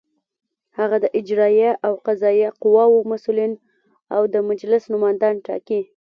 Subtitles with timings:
[0.77, 3.53] هغه د اجرائیه او قضائیه قواوو مسؤلین
[4.15, 5.81] او د مجلس نوماندان ټاکي.